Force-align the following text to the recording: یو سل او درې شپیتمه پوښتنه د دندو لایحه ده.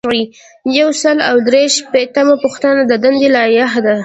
یو 0.79 0.89
سل 1.03 1.17
او 1.29 1.35
درې 1.47 1.63
شپیتمه 1.77 2.35
پوښتنه 2.43 2.81
د 2.85 2.91
دندو 3.03 3.27
لایحه 3.37 3.79
ده. 3.85 3.95